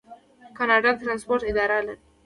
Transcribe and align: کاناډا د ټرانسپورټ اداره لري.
کاناډا 0.57 0.89
د 0.93 0.97
ټرانسپورټ 1.01 1.41
اداره 1.51 1.77
لري. 1.87 2.01